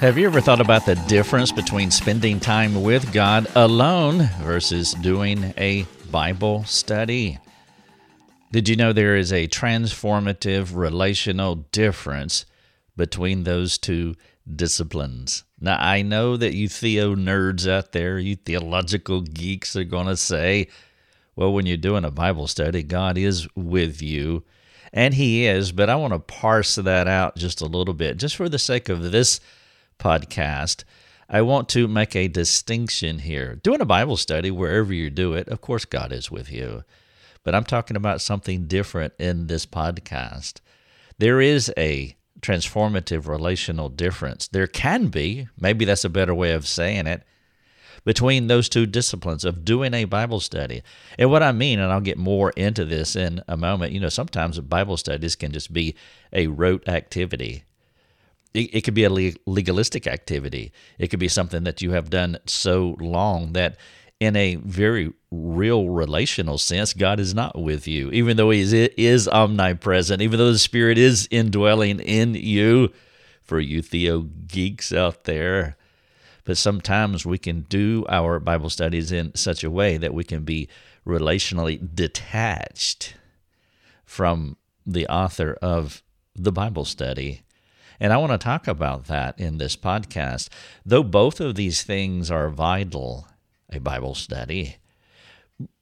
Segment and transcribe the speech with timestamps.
[0.00, 5.54] Have you ever thought about the difference between spending time with God alone versus doing
[5.56, 7.38] a Bible study?
[8.52, 12.44] Did you know there is a transformative relational difference
[12.94, 14.16] between those two
[14.54, 15.44] disciplines?
[15.58, 20.16] Now, I know that you theo nerds out there, you theological geeks are going to
[20.18, 20.68] say,
[21.36, 24.44] well, when you're doing a Bible study, God is with you.
[24.92, 28.36] And He is, but I want to parse that out just a little bit, just
[28.36, 29.40] for the sake of this
[29.98, 30.84] podcast,
[31.28, 33.56] I want to make a distinction here.
[33.56, 36.84] Doing a Bible study, wherever you do it, of course, God is with you.
[37.42, 40.60] But I'm talking about something different in this podcast.
[41.18, 44.48] There is a transformative relational difference.
[44.48, 47.22] There can be, maybe that's a better way of saying it,
[48.04, 50.82] between those two disciplines of doing a Bible study.
[51.18, 54.08] And what I mean, and I'll get more into this in a moment, you know,
[54.08, 55.96] sometimes Bible studies can just be
[56.32, 57.64] a rote activity
[58.56, 60.72] it, it could be a legalistic activity.
[60.98, 63.76] It could be something that you have done so long that
[64.18, 68.72] in a very real relational sense, God is not with you, even though He is,
[68.72, 72.92] is omnipresent, even though the Spirit is indwelling in you.
[73.42, 75.76] For you Theo geeks out there,
[76.44, 80.42] but sometimes we can do our Bible studies in such a way that we can
[80.42, 80.68] be
[81.06, 83.14] relationally detached
[84.04, 86.02] from the author of
[86.34, 87.42] the Bible study.
[88.00, 90.48] And I want to talk about that in this podcast.
[90.84, 93.28] Though both of these things are vital,
[93.70, 94.76] a Bible study,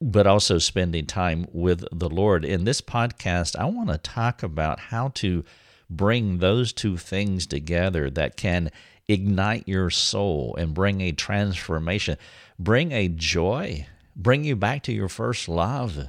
[0.01, 2.45] but also spending time with the Lord.
[2.45, 5.45] In this podcast, I want to talk about how to
[5.91, 8.71] bring those two things together that can
[9.09, 12.17] ignite your soul and bring a transformation,
[12.59, 16.09] bring a joy, bring you back to your first love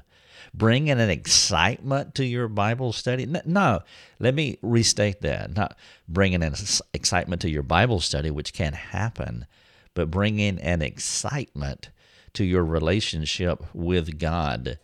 [0.53, 3.25] bringing an excitement to your Bible study.
[3.45, 3.79] No,
[4.19, 5.55] let me restate that.
[5.55, 6.55] Not bringing an
[6.93, 9.45] excitement to your Bible study, which can happen,
[9.93, 11.89] but bringing an excitement
[12.33, 14.77] to your relationship with God.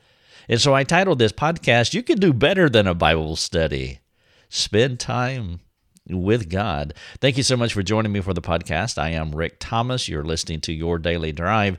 [0.49, 3.99] And so I titled this podcast, You Can Do Better Than a Bible Study.
[4.49, 5.61] Spend time
[6.09, 6.93] with God.
[7.19, 8.97] Thank you so much for joining me for the podcast.
[8.97, 10.09] I am Rick Thomas.
[10.09, 11.77] You're listening to Your Daily Drive.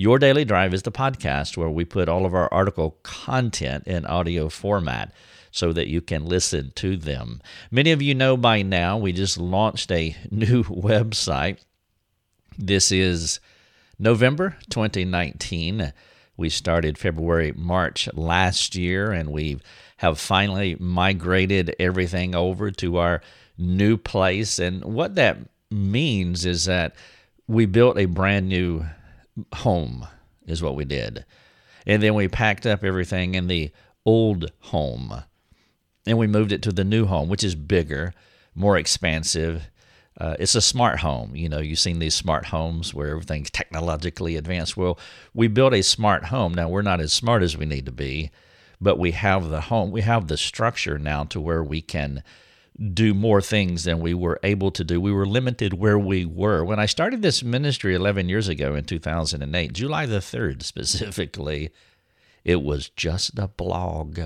[0.00, 4.06] Your Daily Drive is the podcast where we put all of our article content in
[4.06, 5.12] audio format
[5.50, 7.42] so that you can listen to them.
[7.72, 11.64] Many of you know by now we just launched a new website.
[12.56, 13.40] This is
[13.98, 15.92] November 2019.
[16.36, 19.58] We started February, March last year, and we
[19.96, 23.20] have finally migrated everything over to our
[23.58, 24.60] new place.
[24.60, 25.38] And what that
[25.72, 26.94] means is that
[27.48, 28.86] we built a brand new
[29.54, 30.06] home,
[30.46, 31.24] is what we did.
[31.86, 33.70] And then we packed up everything in the
[34.04, 35.22] old home
[36.08, 38.14] and we moved it to the new home, which is bigger,
[38.54, 39.68] more expansive.
[40.18, 41.36] Uh, it's a smart home.
[41.36, 44.76] You know, you've seen these smart homes where everything's technologically advanced.
[44.76, 44.98] Well,
[45.34, 46.54] we built a smart home.
[46.54, 48.30] Now, we're not as smart as we need to be,
[48.80, 52.22] but we have the home, we have the structure now to where we can
[52.78, 55.00] do more things than we were able to do.
[55.00, 56.64] We were limited where we were.
[56.64, 61.70] When I started this ministry 11 years ago in 2008, July the 3rd specifically,
[62.44, 64.20] it was just a blog.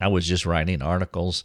[0.00, 1.42] I was just writing articles.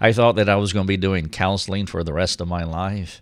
[0.00, 2.62] I thought that I was going to be doing counseling for the rest of my
[2.62, 3.20] life.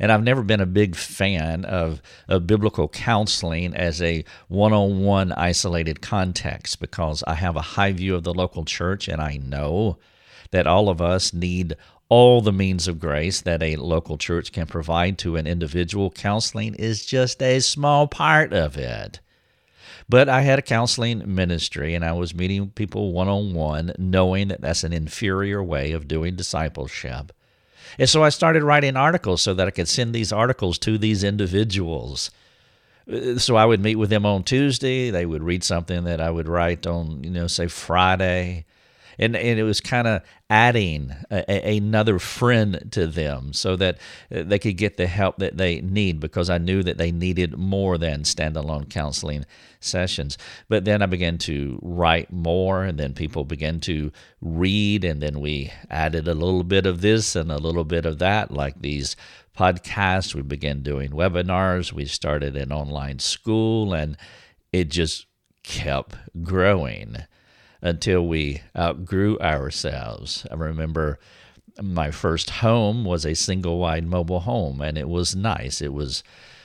[0.00, 5.00] And I've never been a big fan of, of biblical counseling as a one on
[5.00, 9.38] one isolated context because I have a high view of the local church and I
[9.38, 9.98] know
[10.50, 11.76] that all of us need
[12.08, 16.10] all the means of grace that a local church can provide to an individual.
[16.10, 19.20] Counseling is just a small part of it.
[20.08, 24.48] But I had a counseling ministry and I was meeting people one on one, knowing
[24.48, 27.30] that that's an inferior way of doing discipleship.
[27.98, 31.22] And so I started writing articles so that I could send these articles to these
[31.22, 32.30] individuals.
[33.36, 35.10] So I would meet with them on Tuesday.
[35.10, 38.64] They would read something that I would write on, you know, say Friday
[39.18, 43.98] and and it was kind of adding a, another friend to them so that
[44.34, 47.56] uh, they could get the help that they need because I knew that they needed
[47.58, 49.44] more than standalone counseling
[49.80, 50.38] sessions.
[50.68, 55.40] But then I began to write more, and then people began to read, and then
[55.40, 59.16] we added a little bit of this and a little bit of that, like these
[59.56, 60.34] podcasts.
[60.34, 61.92] We began doing webinars.
[61.92, 64.16] We started an online school, and
[64.72, 65.26] it just
[65.62, 67.16] kept growing
[67.80, 70.46] until we uh, outgrew ourselves.
[70.50, 71.18] I remember
[71.80, 75.80] my first home was a single wide mobile home, and it was nice.
[75.80, 76.22] It was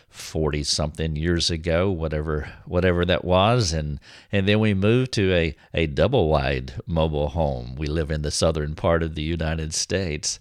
[0.09, 3.99] 40 something years ago, whatever whatever that was, and
[4.31, 7.75] and then we moved to a, a double wide mobile home.
[7.75, 10.39] We live in the southern part of the United States.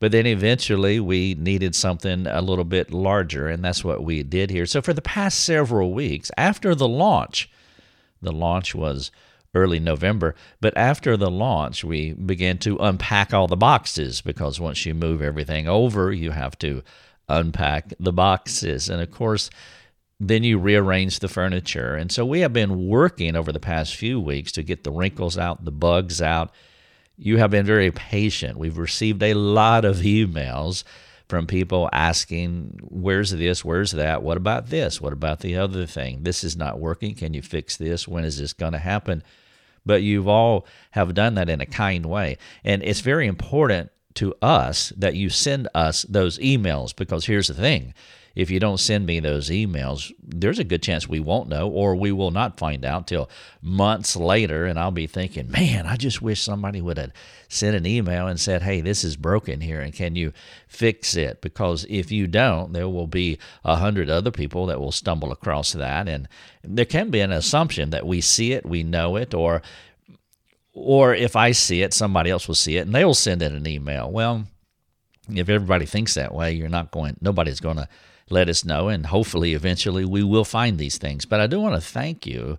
[0.00, 4.50] But then eventually we needed something a little bit larger, and that's what we did
[4.50, 4.64] here.
[4.64, 7.50] So for the past several weeks, after the launch,
[8.22, 9.10] the launch was
[9.54, 10.34] early November.
[10.60, 15.22] But after the launch, we began to unpack all the boxes because once you move
[15.22, 16.82] everything over, you have to
[17.28, 18.88] unpack the boxes.
[18.88, 19.50] And of course,
[20.20, 21.94] then you rearrange the furniture.
[21.94, 25.38] And so we have been working over the past few weeks to get the wrinkles
[25.38, 26.52] out, the bugs out.
[27.16, 28.58] You have been very patient.
[28.58, 30.84] We've received a lot of emails
[31.28, 33.64] from people asking, Where's this?
[33.64, 34.22] Where's that?
[34.22, 35.00] What about this?
[35.00, 36.22] What about the other thing?
[36.22, 37.14] This is not working.
[37.14, 38.08] Can you fix this?
[38.08, 39.22] When is this going to happen?
[39.84, 42.38] But you've all have done that in a kind way.
[42.64, 47.54] And it's very important to us that you send us those emails because here's the
[47.54, 47.94] thing
[48.38, 51.96] if you don't send me those emails, there's a good chance we won't know or
[51.96, 53.28] we will not find out till
[53.60, 54.64] months later.
[54.64, 57.10] And I'll be thinking, man, I just wish somebody would have
[57.48, 60.32] sent an email and said, hey, this is broken here and can you
[60.68, 61.40] fix it?
[61.40, 65.72] Because if you don't, there will be a hundred other people that will stumble across
[65.72, 66.06] that.
[66.06, 66.28] And
[66.62, 69.62] there can be an assumption that we see it, we know it, or
[70.72, 73.52] or if I see it, somebody else will see it and they will send in
[73.52, 74.08] an email.
[74.08, 74.44] Well,
[75.28, 77.88] if everybody thinks that way, you're not going, nobody's going to
[78.30, 81.24] let us know, and hopefully, eventually, we will find these things.
[81.24, 82.58] But I do want to thank you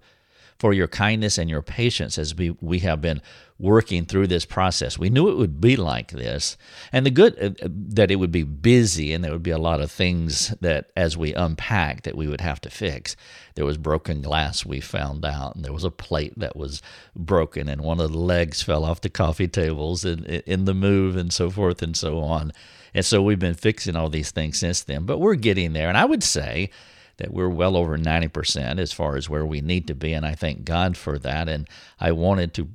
[0.60, 3.21] for your kindness and your patience as we, we have been
[3.57, 5.00] working through this process.
[5.00, 6.57] We knew it would be like this,
[6.92, 9.80] and the good uh, that it would be busy and there would be a lot
[9.80, 13.16] of things that as we unpack that we would have to fix.
[13.56, 16.81] There was broken glass we found out, and there was a plate that was
[17.16, 21.16] broken, and one of the legs fell off the coffee tables in, in the move,
[21.16, 22.51] and so forth and so on.
[22.94, 25.89] And so we've been fixing all these things since then, but we're getting there.
[25.89, 26.69] And I would say
[27.18, 30.13] that we're well over 90% as far as where we need to be.
[30.13, 31.50] And I thank God for that.
[31.50, 31.68] And
[32.00, 32.69] I wanted to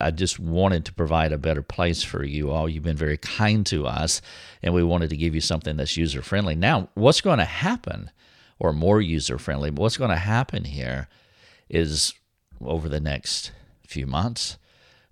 [0.00, 2.68] I just wanted to provide a better place for you all.
[2.68, 4.22] You've been very kind to us,
[4.62, 6.56] and we wanted to give you something that's user friendly.
[6.56, 8.10] Now, what's going to happen,
[8.58, 11.08] or more user friendly, but what's going to happen here
[11.68, 12.14] is
[12.64, 13.52] over the next
[13.86, 14.56] few months,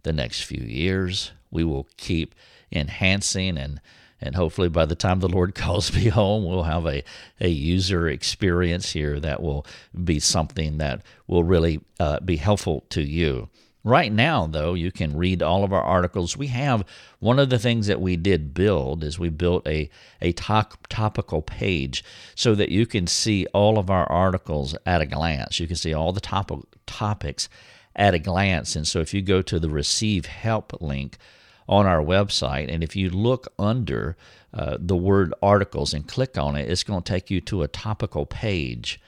[0.04, 2.34] the next few years, we will keep
[2.72, 3.81] enhancing and
[4.20, 7.03] and hopefully by the time the Lord calls me home, we'll have a,
[7.41, 9.67] a user experience here that will
[10.05, 13.49] be something that will really uh, be helpful to you.
[13.85, 16.37] Right now, though, you can read all of our articles.
[16.37, 16.85] We have
[17.20, 19.88] one of the things that we did build is we built a,
[20.21, 22.05] a top, topical page
[22.35, 25.61] so that you can see all of our articles at a glance.
[25.61, 26.50] You can see all the top,
[26.87, 27.49] topics
[27.94, 28.76] at a glance.
[28.76, 31.17] And so if you go to the Receive Help link,
[31.69, 32.73] on our website.
[32.73, 34.17] And if you look under
[34.55, 37.69] uh, the word articles and click on it, it's going to take you to a
[37.69, 39.00] topical page.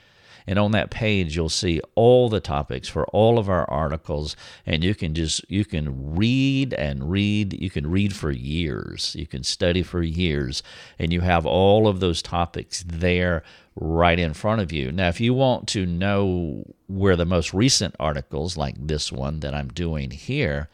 [0.47, 4.35] And on that page, you'll see all the topics for all of our articles,
[4.65, 7.53] and you can just you can read and read.
[7.61, 9.15] You can read for years.
[9.15, 10.63] You can study for years,
[10.97, 13.43] and you have all of those topics there
[13.75, 14.91] right in front of you.
[14.91, 19.53] Now, if you want to know where the most recent articles, like this one that
[19.53, 20.69] I'm doing here,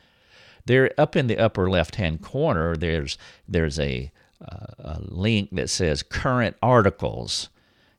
[0.68, 3.18] there, up in the upper left-hand corner, there's
[3.48, 4.12] there's a,
[4.42, 7.50] uh, a link that says current articles,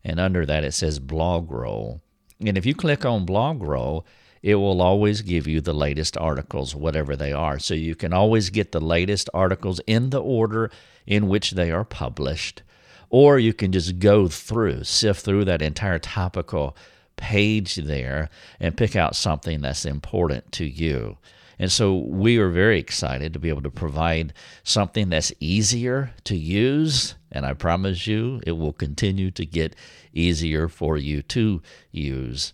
[0.04, 2.00] and under that it says blog roll.
[2.40, 4.06] And if you click on blog roll,
[4.42, 7.58] it will always give you the latest articles, whatever they are.
[7.58, 10.70] So you can always get the latest articles in the order
[11.06, 12.62] in which they are published,
[13.10, 16.76] or you can just go through, sift through that entire topical
[17.16, 21.16] page there and pick out something that's important to you.
[21.58, 26.36] And so we are very excited to be able to provide something that's easier to
[26.36, 27.16] use.
[27.32, 29.74] And I promise you, it will continue to get
[30.12, 31.60] easier for you to
[31.90, 32.52] use.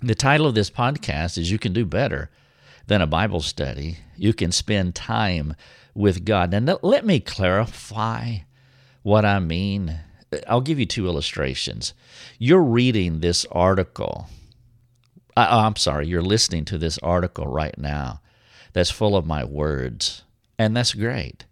[0.00, 2.30] The title of this podcast is You Can Do Better
[2.86, 3.98] Than a Bible Study.
[4.16, 5.56] You can spend time
[5.94, 6.54] with God.
[6.54, 8.38] And let me clarify
[9.02, 9.98] what I mean.
[10.46, 11.94] I'll give you two illustrations.
[12.38, 14.28] You're reading this article
[15.36, 18.20] I, oh, am sorry, you're listening to this article right now
[18.72, 20.22] that's full of my words,
[20.58, 21.44] and that's great.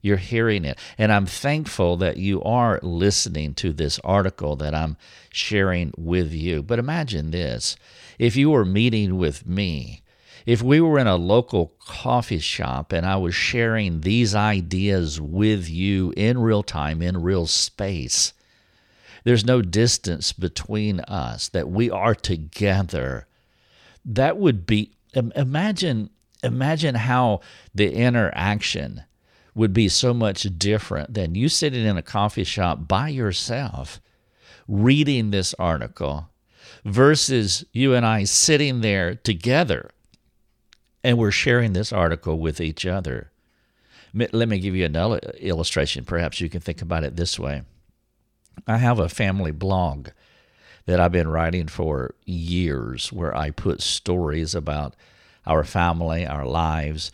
[0.00, 0.78] You're hearing it.
[0.98, 4.96] And I'm thankful that you are listening to this article that I'm
[5.30, 6.62] sharing with you.
[6.62, 7.76] But imagine this
[8.18, 10.02] if you were meeting with me,
[10.44, 15.68] if we were in a local coffee shop and I was sharing these ideas with
[15.68, 18.32] you in real time, in real space,
[19.24, 23.28] there's no distance between us, that we are together
[24.04, 26.10] that would be imagine
[26.42, 27.40] imagine how
[27.74, 29.02] the interaction
[29.54, 34.00] would be so much different than you sitting in a coffee shop by yourself
[34.66, 36.28] reading this article
[36.84, 39.90] versus you and I sitting there together
[41.04, 43.30] and we're sharing this article with each other.
[44.14, 46.04] Let me give you another illustration.
[46.04, 47.62] Perhaps you can think about it this way.
[48.66, 50.08] I have a family blog
[50.86, 54.94] that I've been writing for years where I put stories about
[55.46, 57.12] our family, our lives,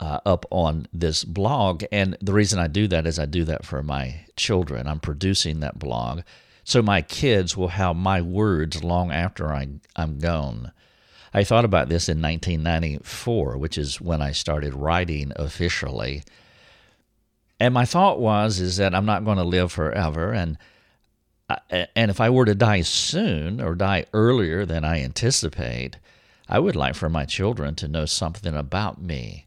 [0.00, 1.84] uh, up on this blog.
[1.92, 4.86] And the reason I do that is I do that for my children.
[4.86, 6.22] I'm producing that blog
[6.64, 10.72] so my kids will have my words long after I, I'm gone.
[11.34, 16.22] I thought about this in 1994, which is when I started writing officially.
[17.58, 20.58] And my thought was is that I'm not going to live forever and
[21.70, 25.96] and if I were to die soon or die earlier than I anticipate,
[26.48, 29.46] I would like for my children to know something about me.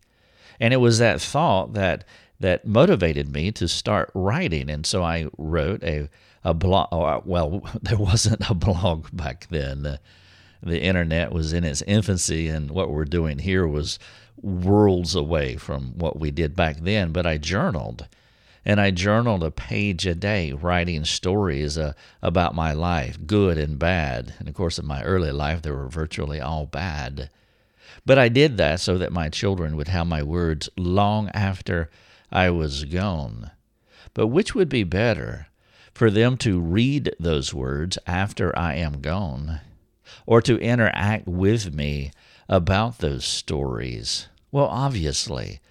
[0.60, 2.06] And it was that thought that
[2.40, 4.70] that motivated me to start writing.
[4.70, 6.10] And so I wrote a
[6.46, 6.88] a blog.
[6.92, 9.84] Uh, well, there wasn't a blog back then.
[9.84, 10.00] The,
[10.64, 14.00] the internet was in its infancy, and what we're doing here was
[14.42, 17.12] worlds away from what we did back then.
[17.12, 18.08] But I journaled,
[18.66, 23.78] and I journaled a page a day, writing stories uh, about my life, good and
[23.78, 24.34] bad.
[24.40, 27.30] And of course, in my early life, they were virtually all bad.
[28.06, 31.90] But I did that so that my children would have my words long after
[32.32, 33.52] I was gone.
[34.14, 35.48] But which would be better?
[35.94, 39.62] For them to read those words after I am gone,
[40.26, 42.12] or to interact with me
[42.50, 44.28] about those stories?
[44.52, 45.62] Well, obviously,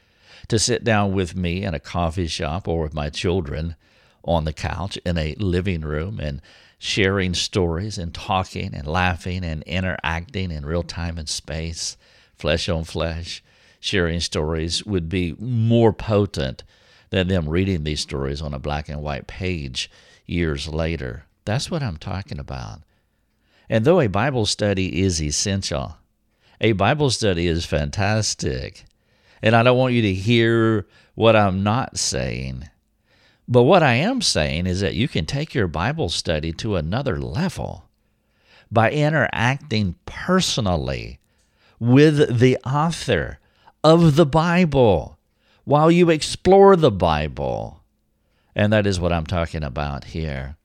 [0.48, 3.76] to sit down with me in a coffee shop or with my children
[4.24, 6.40] on the couch in a living room and
[6.78, 11.96] sharing stories and talking and laughing and interacting in real time and space,
[12.34, 13.42] flesh on flesh,
[13.80, 16.62] sharing stories would be more potent
[17.10, 19.90] than them reading these stories on a black and white page
[20.26, 21.24] years later.
[21.44, 22.80] That's what I'm talking about.
[23.68, 25.96] And though a Bible study is essential,
[26.60, 28.84] a Bible study is fantastic.
[29.44, 32.70] And I don't want you to hear what I'm not saying.
[33.46, 37.20] But what I am saying is that you can take your Bible study to another
[37.20, 37.84] level
[38.72, 41.20] by interacting personally
[41.78, 43.38] with the author
[43.84, 45.18] of the Bible
[45.64, 47.82] while you explore the Bible.
[48.56, 50.56] And that is what I'm talking about here.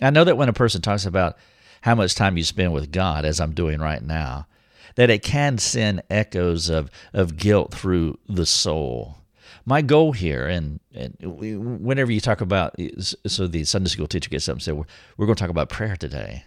[0.00, 1.36] I know that when a person talks about
[1.80, 4.46] how much time you spend with God, as I'm doing right now,
[4.96, 9.16] that it can send echoes of, of guilt through the soul.
[9.66, 12.74] My goal here, and, and whenever you talk about,
[13.26, 14.84] so the Sunday school teacher gets up and says, we're,
[15.16, 16.44] we're going to talk about prayer today,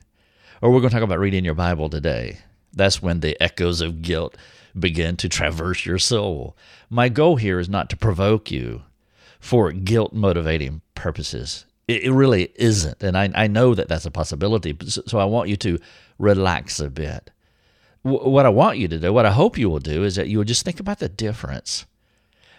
[0.62, 2.40] or we're going to talk about reading your Bible today.
[2.74, 4.38] That's when the echoes of guilt
[4.78, 6.56] begin to traverse your soul.
[6.90, 8.84] My goal here is not to provoke you
[9.40, 11.66] for guilt motivating purposes.
[11.88, 13.02] It, really isn't.
[13.02, 14.78] And I, I know that that's a possibility.
[14.86, 15.80] So I want you to
[16.20, 17.32] relax a bit.
[18.08, 20.38] What I want you to do, what I hope you will do, is that you
[20.38, 21.86] will just think about the difference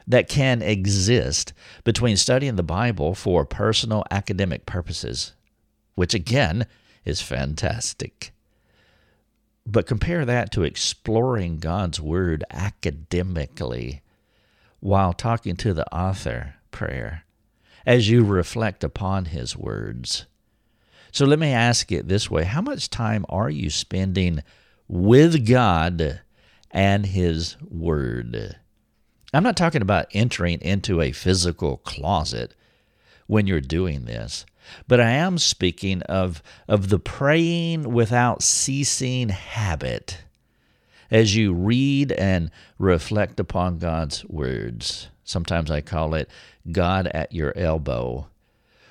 [0.07, 1.52] that can exist
[1.85, 5.33] between studying the Bible for personal academic purposes,
[5.95, 6.67] which again
[7.05, 8.33] is fantastic
[9.71, 14.00] but compare that to exploring God's Word academically
[14.81, 17.25] while talking to the author prayer
[17.85, 20.25] as you reflect upon His words.
[21.12, 24.43] So let me ask it this way How much time are you spending
[24.88, 26.21] with God
[26.71, 28.57] and His Word?
[29.33, 32.54] I'm not talking about entering into a physical closet
[33.26, 34.45] when you're doing this.
[34.87, 40.25] But I am speaking of, of the praying without ceasing habit
[41.11, 45.09] as you read and reflect upon God's words.
[45.25, 46.28] Sometimes I call it
[46.71, 48.28] God at your elbow,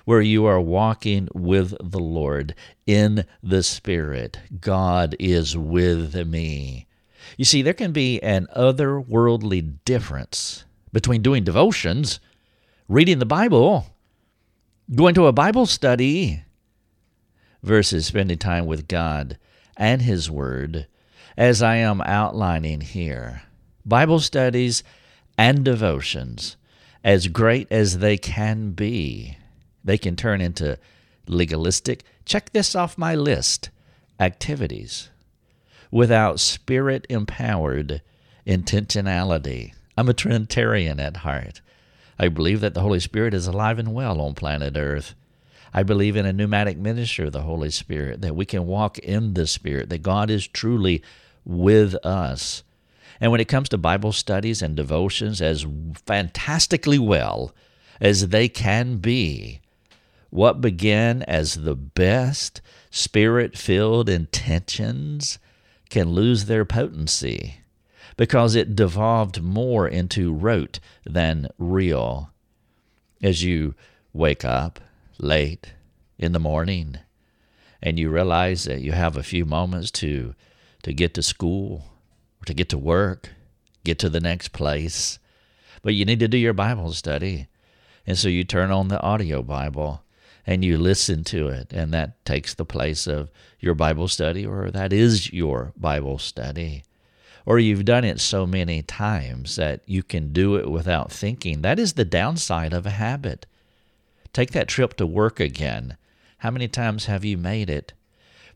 [0.08, 4.40] where you are walking with the Lord in the Spirit.
[4.62, 6.88] God is with me.
[7.36, 12.22] You see, there can be an otherworldly difference between doing devotions,
[12.88, 13.88] reading the Bible,
[14.96, 16.42] going to a Bible study
[17.62, 19.38] versus spending time with God
[19.76, 20.88] and His Word,
[21.36, 23.42] as I am outlining here.
[23.86, 24.84] Bible studies
[25.38, 26.56] and devotions,
[27.04, 29.36] as great as they can be,
[29.84, 30.78] they can turn into
[31.28, 33.70] legalistic, check this off my list,
[34.20, 35.10] activities
[35.92, 38.02] without spirit empowered
[38.46, 39.74] intentionality.
[39.98, 41.62] I'm a Trinitarian at heart.
[42.20, 45.16] I believe that the Holy Spirit is alive and well on planet Earth.
[45.74, 49.34] I believe in a pneumatic ministry of the Holy Spirit, that we can walk in
[49.34, 51.04] the Spirit, that God is truly
[51.46, 52.64] with us.
[53.20, 55.66] And when it comes to Bible studies and devotions, as
[56.06, 57.54] fantastically well
[58.00, 59.62] as they can be,
[60.30, 65.40] what began as the best spirit filled intentions
[65.90, 67.62] can lose their potency
[68.18, 72.32] because it devolved more into rote than real.
[73.22, 73.76] As you
[74.14, 74.80] wake up
[75.18, 75.74] late
[76.18, 76.98] in the morning
[77.82, 80.36] and you realize that you have a few moments to
[80.84, 81.86] to get to school
[82.42, 83.30] or to get to work,
[83.84, 85.20] get to the next place,
[85.82, 87.48] but you need to do your Bible study.
[88.06, 90.02] And so you turn on the audio Bible
[90.48, 94.72] and you listen to it, and that takes the place of your Bible study, or
[94.72, 96.84] that is your Bible study.
[97.46, 101.62] Or you've done it so many times that you can do it without thinking.
[101.62, 103.46] That is the downside of a habit.
[104.32, 105.98] Take that trip to work again.
[106.40, 107.94] How many times have you made it?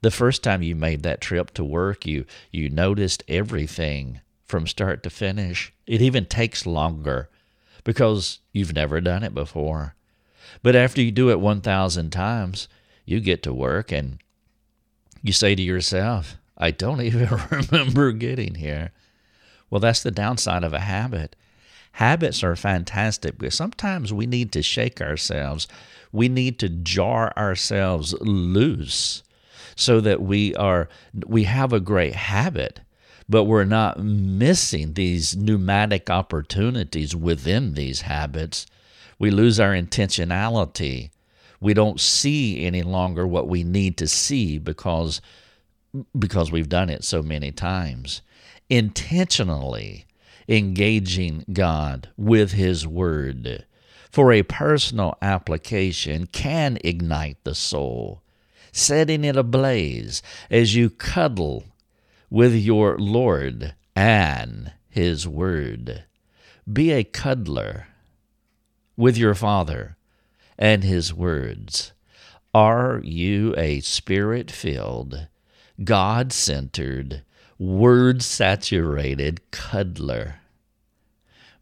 [0.02, 5.04] The first time you made that trip to work, you, you noticed everything from start
[5.04, 5.74] to finish.
[5.86, 7.30] It even takes longer
[7.84, 9.96] because you've never done it before.
[10.64, 12.68] But after you do it 1,000 times,
[13.06, 14.20] you get to work and
[15.22, 18.92] you say to yourself, I don't even remember getting here.
[19.70, 21.36] Well, that's the downside of a habit.
[21.94, 25.68] Habits are fantastic because sometimes we need to shake ourselves.
[26.12, 29.24] We need to jar ourselves loose
[29.76, 30.90] so that we are
[31.26, 32.82] we have a great habit
[33.32, 38.66] but we're not missing these pneumatic opportunities within these habits.
[39.22, 41.12] We lose our intentionality.
[41.60, 45.22] We don't see any longer what we need to see because
[46.18, 48.24] because we've done it so many times.
[48.68, 50.08] Intentionally
[50.50, 53.68] engaging God with His Word
[54.10, 58.24] for a personal application can ignite the soul,
[58.72, 61.66] setting it ablaze as you cuddle
[62.32, 66.06] with your Lord and His Word.
[66.74, 67.86] Be a cuddler
[69.02, 69.98] with your Father
[70.60, 71.92] and His words.
[72.54, 75.28] Are you a spirit filled,
[75.84, 77.24] God centered,
[77.58, 80.36] word saturated cuddler?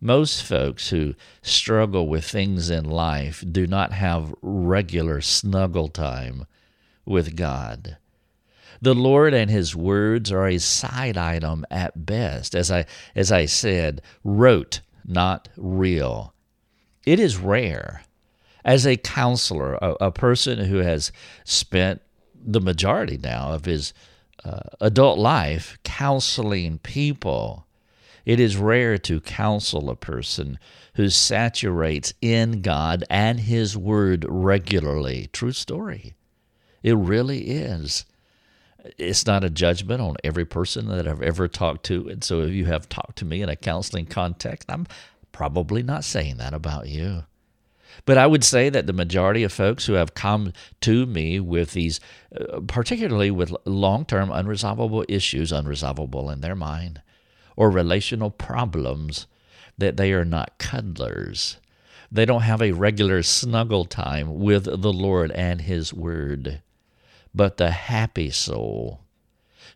[0.01, 6.45] Most folks who struggle with things in life do not have regular snuggle time
[7.05, 7.95] with God.
[8.81, 12.53] The Lord and His words are a side item at best.
[12.53, 12.85] As I,
[13.15, 16.33] as I said, rote, not real.
[17.09, 18.03] It is rare.
[18.63, 21.11] As a counselor, a, a person who has
[21.43, 22.03] spent
[22.35, 23.95] the majority now of his
[24.45, 27.65] uh, adult life counseling people,
[28.25, 30.59] it is rare to counsel a person
[30.93, 35.29] who saturates in God and His Word regularly.
[35.33, 36.13] True story.
[36.83, 38.05] It really is
[38.97, 42.07] it's not a judgment on every person that I've ever talked to.
[42.07, 44.87] And so if you have talked to me in a counseling context, I'm
[45.31, 47.23] probably not saying that about you.
[48.05, 51.73] But I would say that the majority of folks who have come to me with
[51.73, 51.99] these,
[52.35, 57.01] uh, particularly with long term unresolvable issues, unresolvable in their mind,
[57.55, 59.27] or relational problems,
[59.77, 61.57] that they are not cuddlers.
[62.11, 66.61] They don't have a regular snuggle time with the Lord and His Word
[67.33, 69.01] but the happy soul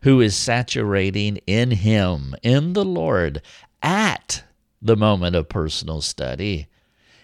[0.02, 3.40] who is saturating in Him, in the Lord,
[3.82, 4.44] at
[4.84, 6.68] the moment of personal study,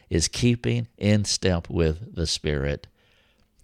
[0.09, 2.87] is keeping in step with the Spirit.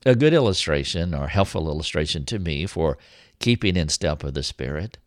[0.05, 2.99] A good illustration or helpful illustration to me for
[3.41, 4.99] keeping in step with the Spirit.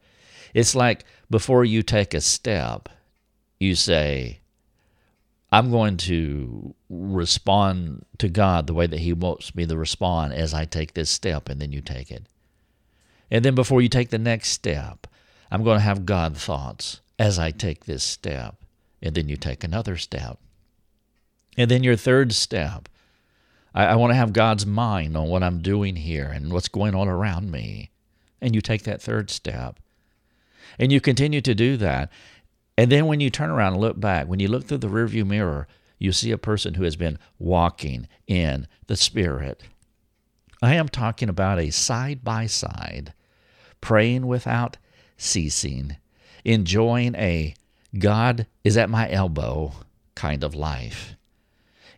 [0.54, 2.90] It's like before you take a step,
[3.60, 4.40] you say,
[5.52, 10.54] I'm going to respond to God the way that He wants me to respond as
[10.54, 12.24] I take this step, and then you take it.
[13.32, 15.08] And then before you take the next step,
[15.52, 18.59] I'm going to have God thoughts as I take this step,
[19.02, 20.40] and then you take another step.
[21.58, 22.88] And then your third step,
[23.74, 26.96] I, I want to have God's mind on what I'm doing here and what's going
[26.96, 27.92] on around me.
[28.42, 29.80] And you take that third step.
[30.78, 32.12] And you continue to do that.
[32.78, 35.26] And then when you turn around and look back, when you look through the rearview
[35.28, 39.64] mirror, you see a person who has been walking in the Spirit.
[40.62, 43.14] I am talking about a side by side,
[43.82, 44.78] praying without
[45.18, 45.98] ceasing,
[46.46, 47.54] enjoying a
[47.98, 49.74] God is at my elbow
[50.16, 51.16] kind of life.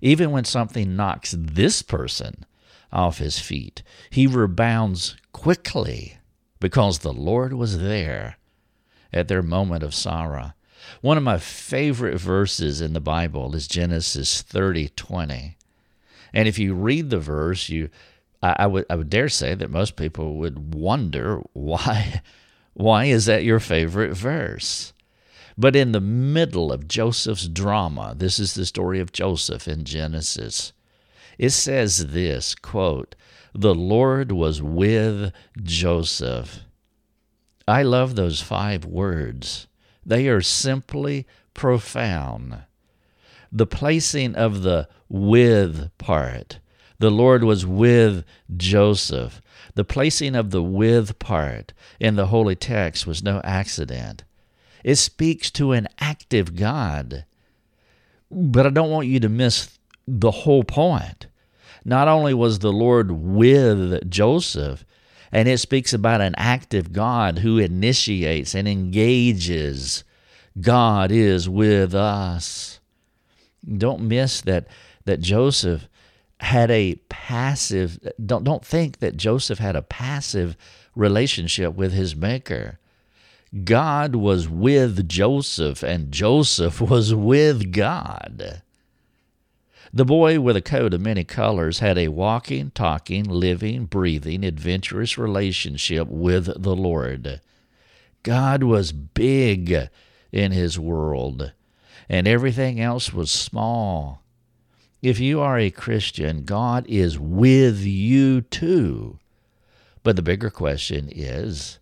[0.02, 2.46] Even when something knocks this person
[2.92, 6.18] off his feet, he rebounds quickly
[6.60, 8.38] because the Lord was there
[9.12, 10.54] at their moment of sorrow.
[11.02, 15.58] One of my favorite verses in the Bible is Genesis 30 20.
[16.34, 17.90] And if you read the verse, you
[18.42, 22.22] I, I, would I would dare say that most people would wonder why
[22.74, 24.94] why is that your favorite verse?
[25.58, 30.74] But in the middle of Joseph's drama, this is the story of Joseph in Genesis.
[31.38, 33.16] It says this quote,
[33.54, 36.62] The Lord was with Joseph.
[37.68, 39.68] I love those five words
[40.06, 42.64] They are simply profound.
[43.52, 46.60] The placing of the with part.
[47.00, 48.24] The Lord was with
[48.56, 49.42] Joseph.
[49.76, 54.24] The placing of the with part in the holy text was no accident.
[54.84, 57.26] It speaks to an active God.
[58.30, 61.28] But I don't want you to miss the whole point.
[61.84, 64.86] Not only was the Lord with Joseph,
[65.32, 70.04] and it speaks about an active God who initiates and engages.
[70.60, 72.80] God is with us.
[73.78, 74.68] Don't miss that
[75.06, 75.88] that Joseph
[76.40, 80.58] had a passive don't don't think that Joseph had a passive
[80.96, 82.80] relationship with his maker.
[83.64, 88.62] God was with Joseph and Joseph was with God.
[89.94, 95.18] The boy with a coat of many colors had a walking, talking, living, breathing, adventurous
[95.18, 97.42] relationship with the Lord.
[98.24, 99.90] God was big
[100.32, 101.52] in his world,
[102.08, 104.24] and everything else was small.
[105.02, 109.20] If you are a Christian, God is with you too.
[110.04, 111.80] But the bigger question is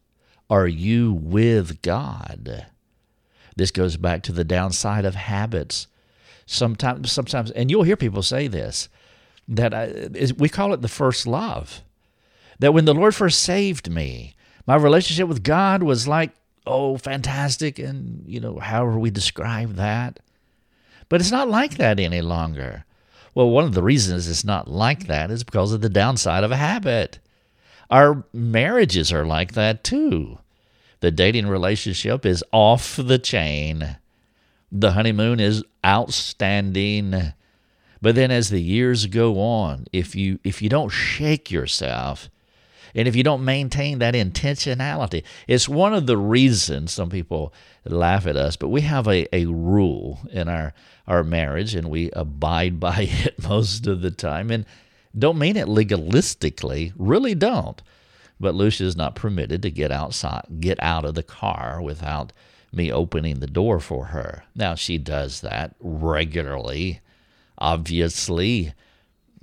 [0.49, 2.65] are you with God?
[3.55, 5.87] This goes back to the downside of habits.
[6.45, 8.89] Sometimes sometimes and you'll hear people say this
[9.47, 11.81] that I, is, we call it the first love.
[12.59, 14.35] That when the lord first saved me
[14.65, 16.31] my relationship with god was like
[16.65, 20.19] oh fantastic and you know however we describe that.
[21.09, 22.85] But it's not like that any longer.
[23.35, 26.51] Well one of the reasons it's not like that is because of the downside of
[26.51, 27.19] a habit
[27.89, 30.37] our marriages are like that too
[30.99, 33.97] the dating relationship is off the chain
[34.71, 37.33] the honeymoon is outstanding.
[38.01, 42.29] But then as the years go on, if you if you don't shake yourself,
[42.95, 47.53] and if you don't maintain that intentionality, it's one of the reasons some people
[47.85, 50.73] laugh at us, but we have a, a rule in our,
[51.07, 54.49] our marriage and we abide by it most of the time.
[54.49, 54.65] And
[55.17, 57.81] don't mean it legalistically, really don't.
[58.39, 62.31] But Lucia is not permitted to get outside, get out of the car without
[62.71, 64.43] me opening the door for her.
[64.55, 67.01] Now, she does that regularly,
[67.57, 68.73] obviously,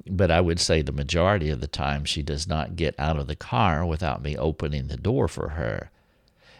[0.09, 3.27] but I would say the majority of the time she does not get out of
[3.27, 5.91] the car without me opening the door for her.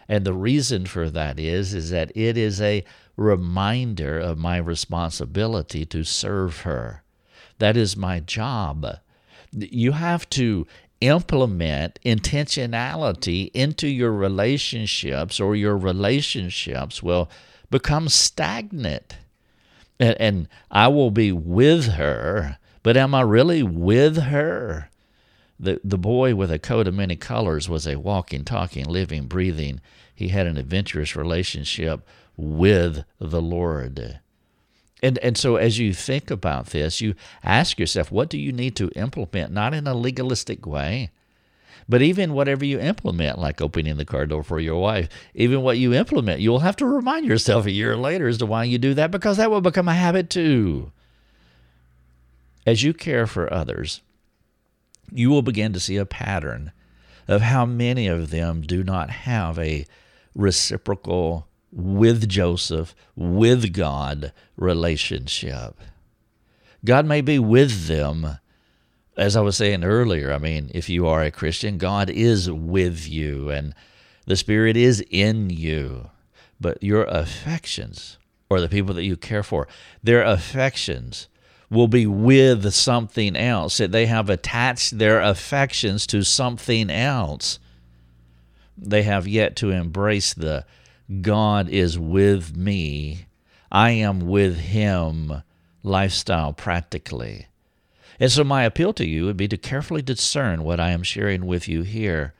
[0.09, 2.83] And the reason for that is is that it is a
[3.15, 7.03] reminder of my responsibility to serve her.
[7.59, 8.85] That is my job.
[9.51, 10.67] You have to
[11.01, 17.29] implement intentionality into your relationships, or your relationships will
[17.69, 19.17] become stagnant.
[19.99, 24.89] And, and I will be with her, but am I really with her?
[25.59, 29.81] The, the boy with a coat of many colors was a walking, talking, living, breathing.
[30.13, 34.19] He had an adventurous relationship with the Lord.
[35.03, 38.75] And, and so as you think about this, you ask yourself, what do you need
[38.77, 39.51] to implement?
[39.51, 41.11] Not in a legalistic way,
[41.87, 45.77] but even whatever you implement, like opening the car door for your wife, even what
[45.77, 48.93] you implement, you'll have to remind yourself a year later as to why you do
[48.95, 50.91] that because that will become a habit too.
[52.65, 54.01] As you care for others,
[55.11, 56.71] you will begin to see a pattern
[57.27, 59.85] of how many of them do not have a
[60.35, 65.79] reciprocal with Joseph, with God relationship.
[66.85, 68.37] God may be with them.
[69.17, 73.09] As I was saying earlier, I mean, if you are a Christian, God is with
[73.09, 73.73] you and
[74.25, 76.11] the Spirit is in you.
[76.59, 78.17] But your affections,
[78.49, 79.67] or the people that you care for,
[80.03, 81.27] their affections
[81.69, 83.77] will be with something else.
[83.77, 87.59] That they have attached their affections to something else.
[88.77, 90.65] They have yet to embrace the
[91.21, 93.27] God is with me,
[93.71, 95.43] I am with Him
[95.83, 97.47] lifestyle practically.
[98.19, 101.45] And so, my appeal to you would be to carefully discern what I am sharing
[101.45, 102.33] with you here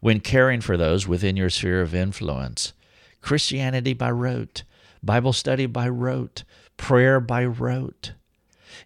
[0.00, 2.72] when caring for those within your sphere of influence.
[3.20, 4.64] Christianity by rote,
[5.02, 6.44] Bible study by rote,
[6.76, 8.12] prayer by rote.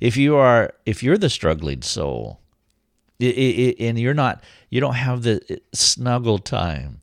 [0.00, 2.40] If you are, if you're the struggling soul,
[3.18, 7.00] and you're not, you don't have the snuggle time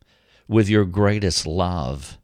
[0.47, 2.17] with your greatest love,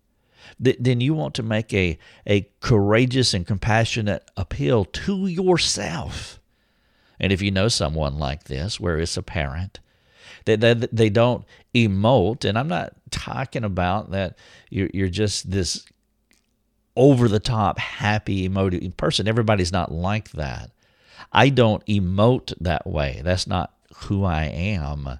[0.59, 6.39] then you want to make a, a courageous and compassionate appeal to yourself.
[7.19, 9.79] And if you know someone like this, where it's apparent
[10.45, 14.37] that they, they, they don't emote, and I'm not talking about that
[14.69, 15.85] you're, you're just this
[16.95, 19.27] over the top, happy, emotive person.
[19.27, 20.71] Everybody's not like that.
[21.31, 23.21] I don't emote that way.
[23.23, 25.19] That's not who I am.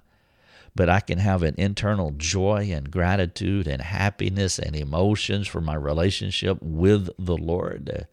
[0.80, 5.74] But I can have an internal joy and gratitude and happiness and emotions for my
[5.74, 8.06] relationship with the Lord.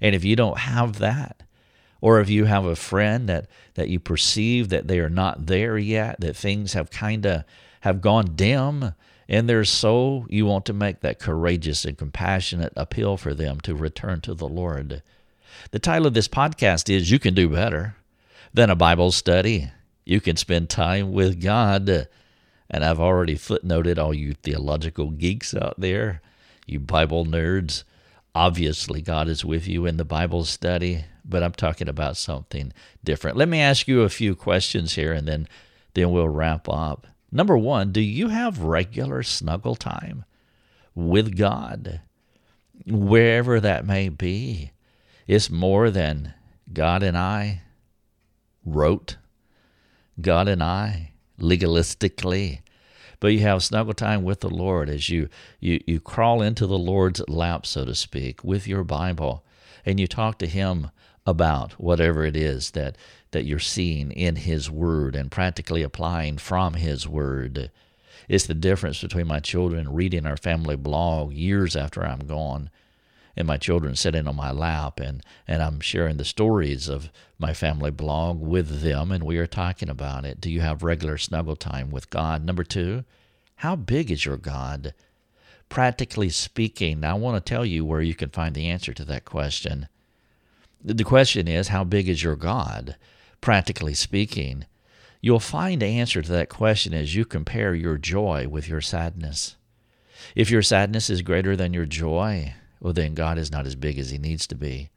[0.00, 1.42] And if you don't have that,
[2.00, 5.76] or if you have a friend that, that you perceive that they are not there
[5.76, 7.44] yet, that things have kind of
[7.82, 8.94] have gone dim
[9.28, 13.74] in their soul, you want to make that courageous and compassionate appeal for them to
[13.74, 15.02] return to the Lord.
[15.70, 17.96] The title of this podcast is You Can Do Better
[18.54, 19.70] Than a Bible Study.
[20.04, 22.08] You can spend time with God.
[22.70, 26.22] And I've already footnoted all you theological geeks out there,
[26.66, 27.84] you Bible nerds.
[28.34, 32.72] Obviously, God is with you in the Bible study, but I'm talking about something
[33.04, 33.36] different.
[33.36, 35.46] Let me ask you a few questions here and then,
[35.92, 37.06] then we'll wrap up.
[37.30, 40.24] Number one, do you have regular snuggle time
[40.94, 42.00] with God?
[42.86, 44.72] Wherever that may be.
[45.26, 46.34] It's more than
[46.72, 47.62] God and I
[48.64, 49.16] rote
[50.20, 52.60] God and I legalistically.
[53.20, 55.28] But you have snuggle time with the Lord as you,
[55.60, 59.44] you, you crawl into the Lord's lap, so to speak, with your Bible,
[59.86, 60.90] and you talk to Him
[61.26, 62.96] about whatever it is that,
[63.30, 67.70] that you're seeing in His Word and practically applying from His Word.
[68.28, 72.70] It's the difference between my children reading our family blog years after I'm gone
[73.36, 77.52] and my children sitting on my lap and, and I'm sharing the stories of my
[77.52, 80.40] family blog with them and we are talking about it.
[80.40, 82.44] Do you have regular snuggle time with God?
[82.44, 83.04] Number two,
[83.56, 84.94] how big is your God?
[85.68, 89.24] Practically speaking, I want to tell you where you can find the answer to that
[89.24, 89.88] question.
[90.82, 92.96] The question is, how big is your God?
[93.40, 94.66] Practically speaking,
[95.20, 99.56] you'll find the answer to that question as you compare your joy with your sadness.
[100.36, 103.98] If your sadness is greater than your joy, well, then God is not as big
[103.98, 104.90] as he needs to be.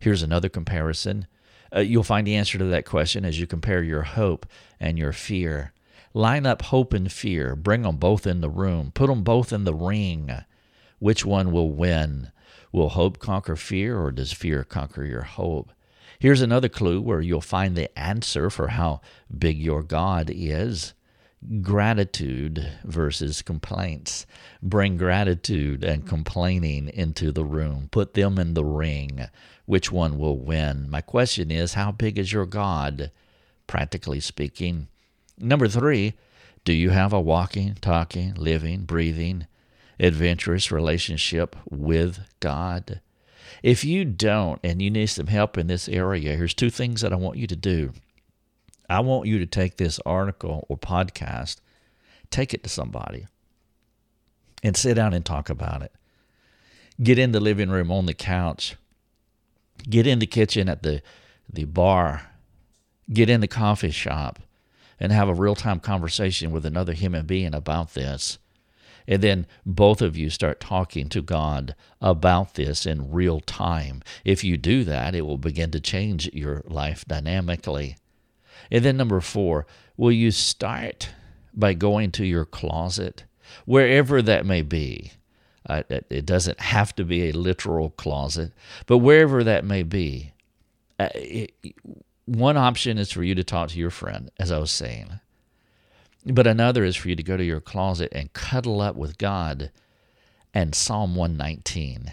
[0.00, 1.28] Here's another comparison.
[1.74, 4.44] Uh, you'll find the answer to that question as you compare your hope
[4.80, 5.72] and your fear.
[6.14, 9.62] Line up hope and fear, bring them both in the room, put them both in
[9.62, 10.32] the ring.
[10.98, 12.32] Which one will win?
[12.72, 15.70] Will hope conquer fear, or does fear conquer your hope?
[16.18, 19.00] Here's another clue where you'll find the answer for how
[19.32, 20.92] big your God is
[21.60, 24.26] gratitude versus complaints.
[24.62, 27.88] Bring gratitude and complaining into the room.
[27.90, 29.26] Put them in the ring.
[29.66, 30.88] Which one will win?
[30.90, 33.10] My question is how big is your God,
[33.66, 34.88] practically speaking?
[35.38, 36.14] Number three,
[36.64, 39.46] do you have a walking, talking, living, breathing,
[39.98, 43.00] adventurous relationship with God?
[43.62, 47.12] If you don't and you need some help in this area, here's two things that
[47.12, 47.92] I want you to do.
[48.92, 51.56] I want you to take this article or podcast,
[52.30, 53.26] take it to somebody,
[54.62, 55.92] and sit down and talk about it.
[57.02, 58.76] Get in the living room on the couch.
[59.88, 61.02] Get in the kitchen at the,
[61.52, 62.30] the bar.
[63.12, 64.38] Get in the coffee shop
[65.00, 68.38] and have a real time conversation with another human being about this.
[69.08, 74.02] And then both of you start talking to God about this in real time.
[74.24, 77.96] If you do that, it will begin to change your life dynamically.
[78.70, 81.10] And then number four, will you start
[81.54, 83.24] by going to your closet,
[83.66, 85.12] wherever that may be?
[85.68, 88.52] Uh, it doesn't have to be a literal closet,
[88.86, 90.32] but wherever that may be.
[90.98, 91.52] Uh, it,
[92.24, 95.20] one option is for you to talk to your friend, as I was saying.
[96.24, 99.70] But another is for you to go to your closet and cuddle up with God
[100.54, 102.12] and Psalm 119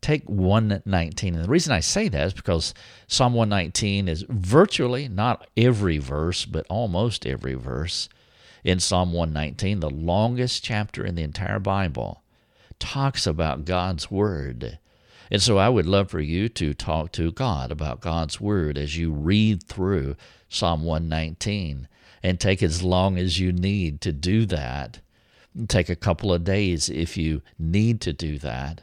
[0.00, 1.34] take 119.
[1.34, 2.74] And the reason I say that is because
[3.06, 8.08] Psalm 119 is virtually not every verse, but almost every verse
[8.64, 12.22] in Psalm 119, the longest chapter in the entire Bible,
[12.78, 14.78] talks about God's Word.
[15.30, 18.98] And so I would love for you to talk to God about God's Word as
[18.98, 20.16] you read through
[20.48, 21.88] Psalm 119
[22.22, 25.00] and take as long as you need to do that.
[25.68, 28.82] Take a couple of days if you need to do that.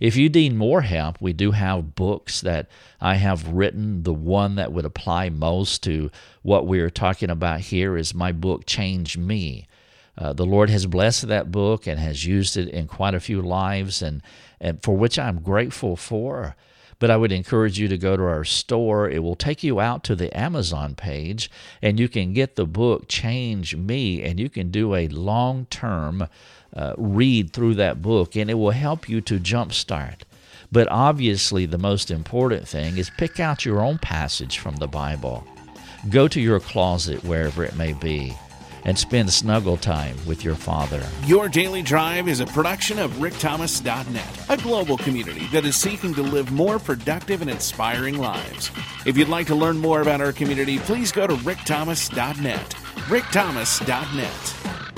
[0.00, 2.68] If you need more help, we do have books that
[3.00, 4.02] I have written.
[4.02, 6.10] The one that would apply most to
[6.42, 9.66] what we're talking about here is my book, Change Me.
[10.16, 13.42] Uh, the Lord has blessed that book and has used it in quite a few
[13.42, 14.22] lives, and,
[14.60, 16.56] and for which I'm grateful for.
[17.00, 19.10] But I would encourage you to go to our store.
[19.10, 21.50] It will take you out to the Amazon page,
[21.82, 26.28] and you can get the book Change Me, and you can do a long term
[26.74, 30.22] uh, read through that book, and it will help you to jumpstart.
[30.72, 35.46] But obviously, the most important thing is pick out your own passage from the Bible.
[36.10, 38.36] Go to your closet, wherever it may be,
[38.84, 41.06] and spend snuggle time with your Father.
[41.26, 46.22] Your Daily Drive is a production of rickthomas.net, a global community that is seeking to
[46.22, 48.70] live more productive and inspiring lives.
[49.06, 52.70] If you'd like to learn more about our community, please go to rickthomas.net.
[53.06, 54.93] rickthomas.net.